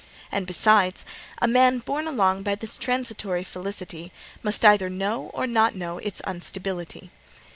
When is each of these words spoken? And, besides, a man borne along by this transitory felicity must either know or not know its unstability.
And, 0.31 0.47
besides, 0.47 1.05
a 1.39 1.47
man 1.47 1.77
borne 1.77 2.07
along 2.07 2.41
by 2.41 2.55
this 2.55 2.75
transitory 2.75 3.43
felicity 3.43 4.11
must 4.41 4.65
either 4.65 4.89
know 4.89 5.29
or 5.31 5.45
not 5.45 5.75
know 5.75 5.99
its 5.99 6.23
unstability. 6.25 7.11